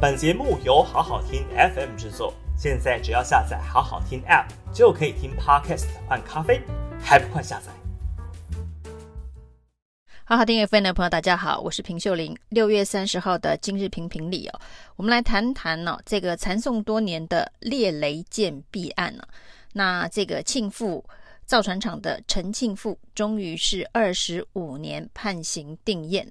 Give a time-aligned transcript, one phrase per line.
[0.00, 6.62] 本节目由好好听 FM 制作，现在只要下载好好听 App 就可以听 Podcast 换咖啡，
[7.02, 7.72] 还不快下载？
[10.22, 12.38] 好好听 FM 的朋友，大家好，我是平秀玲。
[12.50, 14.60] 六月三十号的今日评评里哦，
[14.94, 19.24] 我们来谈谈呢、哦、这个缠讼多年的猎雷舰弊案呢、
[19.72, 21.04] 那这个庆富
[21.44, 26.24] 造船厂的陈庆富，终于是二十五年判刑定谳。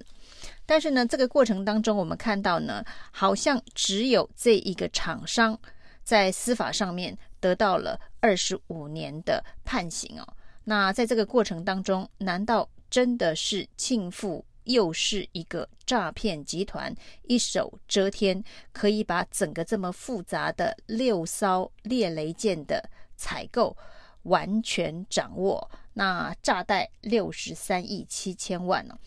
[0.68, 5.58] 但是呢，这个过程当中，我们看到呢，好像只有这一个厂商
[6.04, 10.34] 在司法上面得到了二十五年的判刑哦。
[10.64, 12.68] 那在这个过程当中，难道？
[12.90, 16.94] 真的是庆富又是一个诈骗集团，
[17.24, 23.76] 一手遮天，可以把整个这么复杂的六艘猎雷舰的采购
[24.22, 25.70] 完全掌握。
[25.92, 28.98] 那炸弹六十三亿七千万呢？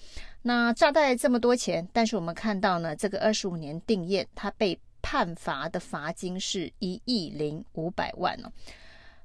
[0.43, 8.51] 那诈贷这么多钱，但是我们看到呢，这个二十五年定谳，他被判罚的罚金是一亿零五百万呢。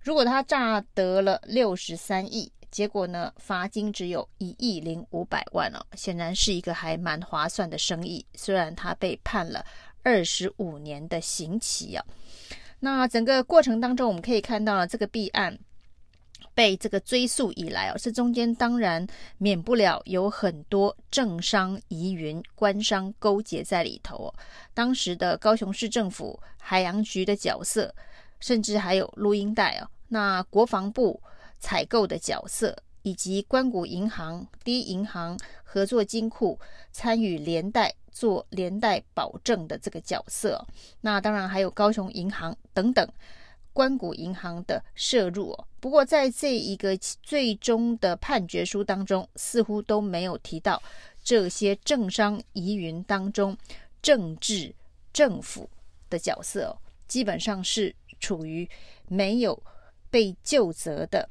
[0.01, 8.25] 如果他诈得了六十三亿，结果呢，罚金只有一亿零五百万哦，显然是一个还蛮划算的生意。
[8.35, 9.65] 虽然他被判了
[10.03, 12.05] 二十五年的刑期啊，
[12.81, 15.59] 那整个过程当中，我们可以看到了这个弊案
[16.57, 19.07] 被这个追诉以来哦，这中间当然
[19.39, 24.35] 免不了有很多政商疑云、官商勾结在里头。
[24.75, 27.95] 当时的高雄市政府海洋局的角色，
[28.41, 31.23] 甚至还有录音带哦，那国防部。
[31.59, 36.61] 采购的角色，以及关谷银行、第一银行合作金库
[36.93, 40.65] 参与连带做连带保证的这个角色，
[41.01, 43.09] 那当然还有高雄银行等等
[43.77, 45.69] 官股银行的涉入哦。
[45.81, 50.83] 不过在这一个最终的判决书当中，似乎都没有提到
[51.23, 53.55] 这些政商疑云当中
[54.01, 54.75] 政治
[55.13, 55.69] 政府
[56.09, 56.73] 的角色哦，
[57.07, 58.67] 基本上是处于
[59.09, 59.63] 没有
[60.09, 61.29] 被究责的。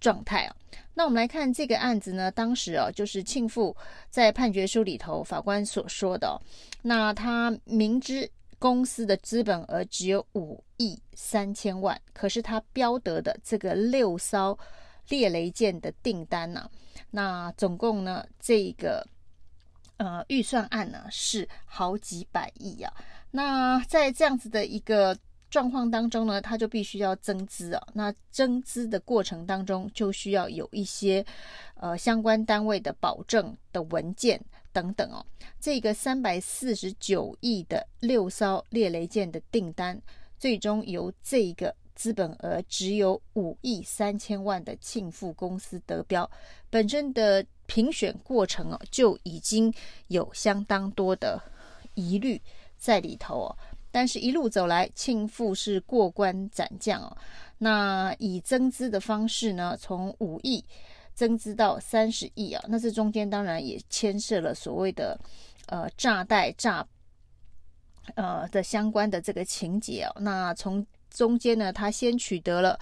[0.00, 0.56] 状态啊，
[0.94, 3.76] 那我们来看这个案子呢，当时啊，就是庆父
[4.10, 6.42] 在判决书里头，法官所说的，
[6.82, 8.28] 那他明知
[8.62, 14.56] 公司的资本额只有五亿三千万，可是他标得的这个六艘
[15.08, 16.70] 猎雷舰的订单呢、啊，
[17.10, 19.04] 那总共呢，这个
[19.96, 22.94] 呃预算案呢是好几百亿啊，
[23.32, 25.18] 那在这样子的一个。
[25.52, 27.86] 状况当中呢，他就必须要增资啊。
[27.92, 31.22] 那增资的过程当中，就需要有一些
[31.74, 34.42] 呃相关单位的保证的文件
[34.72, 35.24] 等等哦。
[35.60, 40.00] 这个三百四十九亿的六艘猎雷舰的订单，
[40.38, 46.28] 最终由这个资本额只有五亿三千万的庆富公司得标，
[46.70, 49.72] 本身的评选过程哦，就已经
[50.08, 51.40] 有相当多的
[51.94, 52.40] 疑虑
[52.76, 53.56] 在里头哦。
[53.94, 57.16] 但是，一路走来，庆富是过关斩将哦。
[57.58, 60.64] 那以增资的方式呢，从五亿
[61.14, 62.64] 增资到三十亿啊。
[62.68, 65.18] 那这中间当然也牵涉了所谓的
[65.66, 66.86] 呃诈贷诈
[68.14, 70.20] 呃的相关的这个情节哦。
[70.20, 72.78] 那从中间呢，他先取得了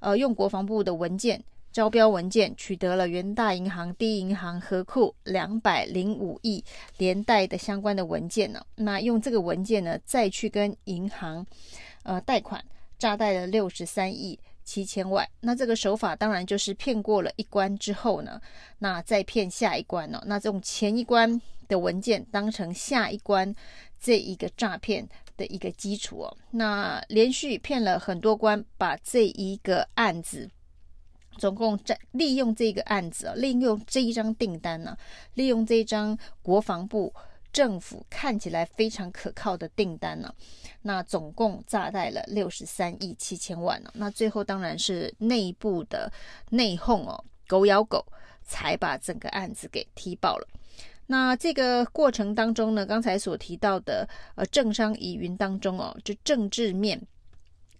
[0.00, 1.42] 呃用国防部的文件。
[1.72, 6.64] 招标文件取得了元大银行、第一银行合库两百零五亿
[6.98, 8.60] 连带的相关的文件呢。
[8.74, 11.46] 那用这个文件呢，再去跟银行
[12.02, 12.60] 呃贷款
[12.98, 15.26] 诈贷了六十三亿七千万。
[15.40, 18.40] 那这个手法当然就是骗过了一关之后呢，
[18.78, 20.22] 那再骗下一关哦。
[20.26, 23.54] 那这种前一关的文件当成下一关
[24.00, 26.36] 这一个诈骗的一个基础哦。
[26.50, 30.48] 那连续骗了很多关，把这一个案子。
[31.38, 34.94] 总共在利用这个案子啊，利用这一张订单呢，
[35.34, 37.14] 利用这一张国防部
[37.52, 40.34] 政府看起来非常可靠的订单呢，
[40.82, 43.90] 那总共炸贷了六十三亿七千万呢。
[43.94, 46.12] 那最后当然是内部的
[46.50, 48.04] 内讧哦，狗咬狗，
[48.42, 50.48] 才把整个案子给踢爆了。
[51.06, 57.00] 那这个过程当中呢，刚才所提到的呃政商疑云当中哦，就政治面。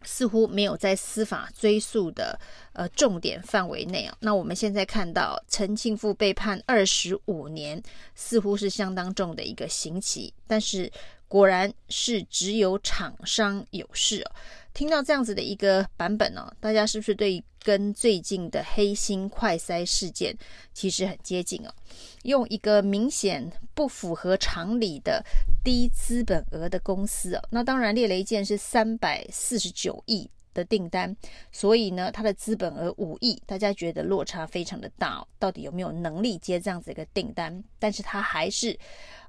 [0.02, 2.38] 似乎没有在司法追诉的
[2.72, 4.16] 呃重点范围内啊。
[4.20, 7.82] 那我们现在看到陈庆富被判二十五年，
[8.14, 10.90] 似乎是相当重的一个刑期，但是
[11.28, 14.32] 果然是只有厂商有事哦。
[14.72, 20.34] 听到这样子的一个版本哦，大家是不是对跟最近的黑心快筛事件
[20.72, 21.74] 其实很接近哦？
[22.22, 25.22] 用一个明显不符合常理的
[25.62, 31.14] 低资本额的公司哦，那当然猎雷舰是三百四十九亿的订单，
[31.52, 37.62] 所以呢，它的资本额五亿，大家觉得落差非常的大哦，到底有没有能力接这样子一个订单？
[37.78, 38.78] 但是它还是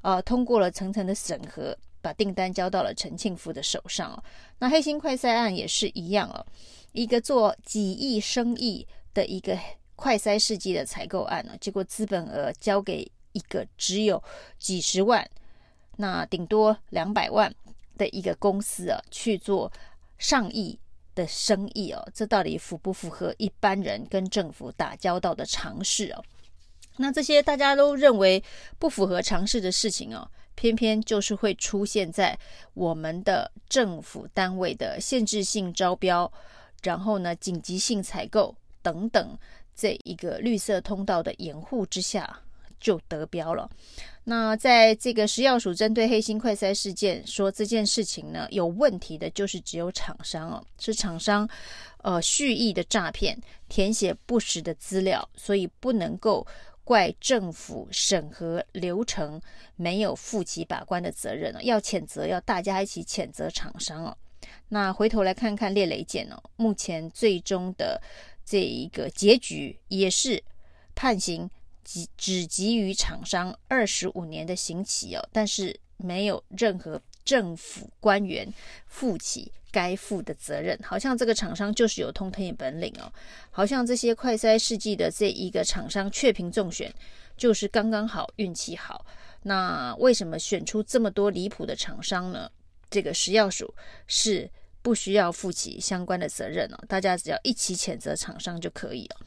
[0.01, 1.77] 呃通过了层层的审核。
[2.01, 4.23] 把订单交到了陈庆福的手上哦。
[4.59, 6.45] 那黑心快筛案也是一样哦，
[6.91, 9.57] 一个做几亿生意的一个
[9.95, 14.21] 快筛试剂的采购案呢，结果资本额交给一个只有
[14.57, 15.29] 几十万，
[15.97, 17.53] 那顶多两百万
[17.97, 19.71] 的一个公司啊去做
[20.17, 20.79] 上亿
[21.13, 26.23] 的生意哦，这到底符不符合一般人跟政府打交道的常识哦？
[26.97, 28.43] 那这些大家都认为
[28.77, 32.37] 不符合常识的事情哦，偏偏就是会出现在
[32.73, 36.31] 我们的政府单位的限制性招标，
[36.83, 39.37] 然后呢，紧急性采购等等
[39.75, 42.39] 这一个绿色通道的掩护之下
[42.79, 43.69] 就得标了。
[44.23, 51.49] 那在这个食药署针对黑心快筛事件说这件事情呢，有问题的就是只有厂商哦，是厂商
[52.03, 53.35] 呃蓄意的诈骗，
[53.67, 56.45] 填写不实的资料，所以不能够。
[56.83, 59.41] 怪政府审核流程
[59.75, 64.17] 没有负起把关的责任，要谴责，要大家一起谴责厂商哦。
[64.69, 68.01] 那回头来看看猎雷检哦，目前最终的
[68.45, 70.43] 这一个结局也是
[70.95, 71.49] 判刑，
[71.83, 78.51] 只只给予厂商二十五年的刑期哦，但是没有任何政府官员
[78.87, 79.51] 负起。
[79.71, 83.11] 该负的责任，好像这个厂商就是有通天本领哦，
[83.49, 86.93] 好像这些快筛试剂的这一个厂商确评中选，
[87.37, 89.05] 就是刚刚好运气好。
[89.43, 92.49] 那为什么选出这么多离谱的厂商呢？
[92.89, 93.73] 这个食药署
[94.05, 94.49] 是
[94.81, 99.17] 不需要负起相关的责任哦，大家只要一起谴责厂商就可以了。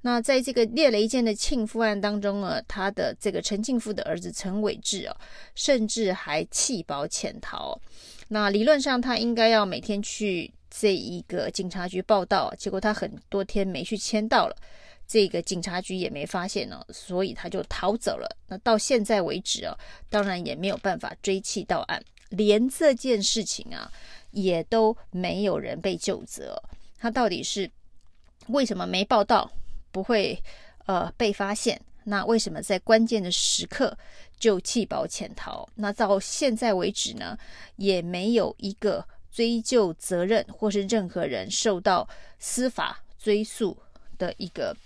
[0.00, 5.16] 那在这个列雷舰的庆富案当中呢，他的这个陈庆富的儿子陈伟志哦，
[5.54, 7.78] 甚至还弃保潜逃。
[8.28, 14.56] 那理论上他应该要每天去这一个警察局报到，结果他很多天没去签到了，
[15.06, 18.36] 这个警察局也没发现呢，所以他就逃走了。
[18.48, 19.76] 那到现在为止啊，
[20.08, 23.92] 当然也没有办法追缉到案，连这件事情啊
[24.32, 26.60] 也都没有人被究责。
[26.98, 27.70] 他到底是
[28.48, 29.50] 为什么没报到，
[29.90, 30.38] 不会
[30.86, 31.80] 呃被发现？
[32.04, 33.96] 那为什么在关键的时刻
[34.36, 35.68] 就弃保潜逃？
[35.76, 37.38] 那到现在为止呢，
[37.76, 42.08] 也没有一个追究责任或是任何人受到
[42.40, 43.76] 司法追诉
[44.18, 44.76] 的一个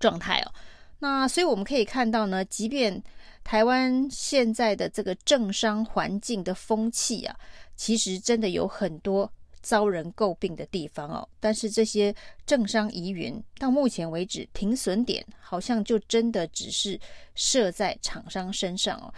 [0.00, 0.52] 状态哦。
[0.98, 3.00] 那所以我们可以看到呢，即便
[3.46, 7.36] 台湾现在的这个政商环境的风气啊，
[7.76, 9.30] 其实真的有很多。
[9.62, 12.14] 遭人诟病的地方哦，但是这些
[12.46, 16.96] 政商疑云到目前为止停损点好像就真的只是
[17.34, 19.12] 设在厂商身上哦。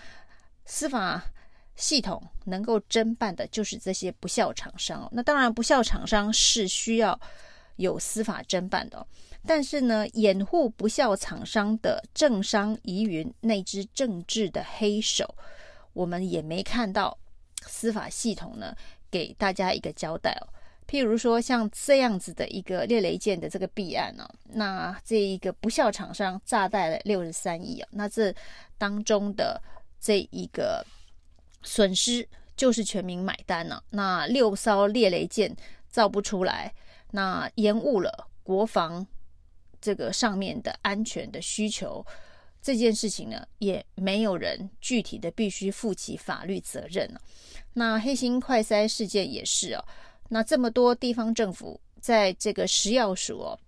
[0.64, 1.22] 司法
[1.76, 5.08] 系统能够侦办的就是这些不孝厂商哦。
[5.12, 7.20] 那当然，不孝厂商是需要
[7.76, 9.06] 有司法侦办的哦，
[9.49, 15.35] 但是呢，掩护不肖厂商的政商疑云那只政治的黑手，
[15.95, 17.17] 我们也没看到
[17.62, 18.77] 司法系统呢。
[19.11, 20.45] 给大家一个交代哦，
[20.87, 28.35] 譬如说像这样子的一个猎雷舰的这个弊案呢，那这一个不肖厂商炸贷了六十三亿啊，那这
[28.77, 29.59] 当中的
[29.99, 30.85] 这一个
[31.62, 33.83] 损失就是全民买单了。
[33.89, 35.56] 那六艘猎雷舰
[35.89, 36.75] 造不出来，
[37.12, 39.06] 那延误了国防
[39.80, 42.04] 这个上面的安全的需求，
[42.60, 47.20] 这件事情呢，也没有人具体的必须负起法律责任了。
[47.75, 49.85] 那黑心快筛事件也是哦，
[50.28, 53.58] 那这么多地方政府在这个食药署哦，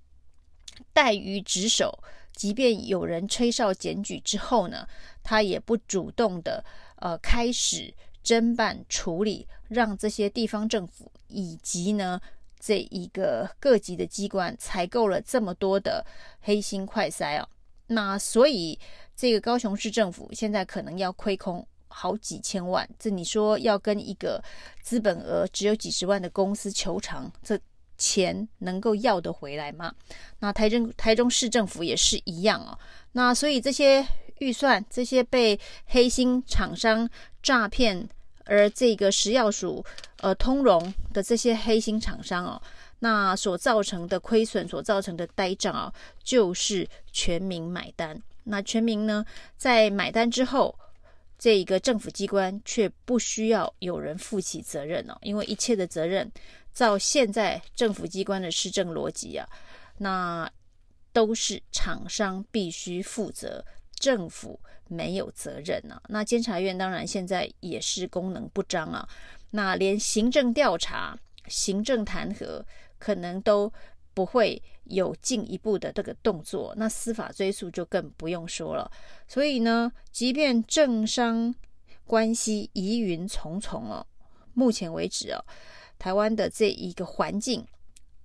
[0.92, 2.02] 怠于职守，
[2.34, 4.86] 即便有人吹哨检举之后呢，
[5.22, 6.64] 他也不主动的
[6.96, 12.20] 呃开始侦办处理，让这些地方政府以及呢
[12.60, 16.06] 这一个各级的机关采购了这么多的
[16.42, 17.48] 黑心快筛哦，
[17.86, 18.78] 那所以
[19.16, 21.66] 这个高雄市政府现在可能要亏空。
[21.92, 24.40] 好几千万，这你说要跟一个
[24.80, 27.58] 资本额只有几十万的公司求偿，这
[27.98, 29.92] 钱能够要得回来吗？
[30.38, 32.78] 那台中台中市政府也是一样哦。
[33.10, 34.06] 那所以这些
[34.38, 37.10] 预算，这些被黑心厂商
[37.42, 38.08] 诈骗，
[38.44, 39.84] 而这个食药署
[40.18, 42.62] 呃通融的这些黑心厂商哦，
[42.98, 45.92] 那所造成的亏损，所造成的呆账啊，
[46.22, 48.20] 就是全民买单。
[48.44, 49.24] 那全民呢，
[49.56, 50.74] 在买单之后。
[51.42, 56.30] 这一个政府机关却不需要有人负起责任哦，因为一切的责任，
[56.74, 59.48] 照现在政府机关的施政逻辑啊，
[59.96, 60.50] 那
[61.14, 63.64] 都是厂商必须负责，
[64.00, 66.02] 政府没有责任、啊。
[66.08, 69.08] 那监察院当然现在也是功能不彰啊，
[69.50, 71.16] 那连行政调查、
[71.46, 72.60] 行政弹劾
[72.98, 73.72] 可能都。
[74.12, 78.90] 不会有进一步的这个动作，那司法追诉就更不用说了。
[79.28, 81.54] 所以呢，即便政商
[82.04, 84.04] 关系疑云重重哦。
[84.52, 85.38] 目前为止哦，
[85.96, 87.64] 台湾的这一个环境，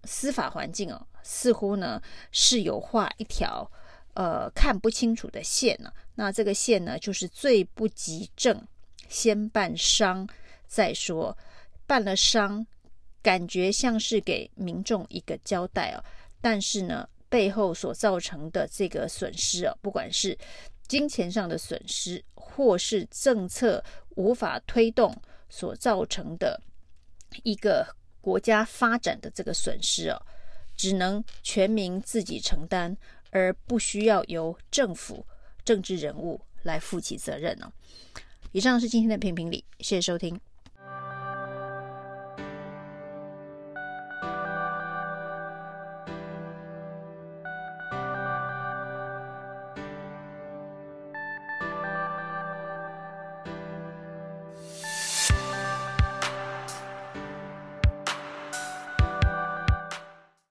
[0.06, 2.02] 司法环境哦，似乎呢
[2.32, 3.72] 是有画一条
[4.16, 5.94] 呃看不清楚的线呢、啊。
[6.16, 8.62] 那这个线呢，就是最不急症，
[9.08, 10.28] 先办伤
[10.68, 11.38] 再说。
[11.88, 12.66] 办了伤，
[13.22, 16.04] 感觉像是给民众一个交代哦，
[16.42, 20.36] 但是呢，背后所造成的这个损失哦，不管是
[20.88, 23.84] 金钱上的损失，或是政策
[24.16, 25.16] 无法推动
[25.48, 26.60] 所造成的
[27.44, 27.86] 一个
[28.20, 30.20] 国家发展的这个损失哦，
[30.76, 32.98] 只能全民自己承担，
[33.36, 35.26] 而不需要由政府、
[35.66, 37.70] 政治人物来负起责任呢、
[38.54, 40.40] 以上是今天的评评理，谢谢收听。